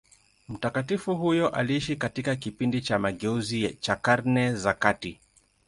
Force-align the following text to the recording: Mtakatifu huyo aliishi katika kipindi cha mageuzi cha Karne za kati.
Mtakatifu 0.49 1.15
huyo 1.15 1.49
aliishi 1.49 1.95
katika 1.95 2.35
kipindi 2.35 2.81
cha 2.81 2.99
mageuzi 2.99 3.73
cha 3.73 3.95
Karne 3.95 4.55
za 4.55 4.73
kati. 4.73 5.19